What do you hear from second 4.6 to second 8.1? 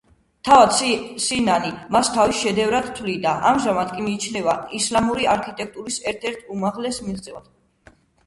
ისლამური არქიტექტურის ერთ-ერთ უმაღლეს მიღწევად.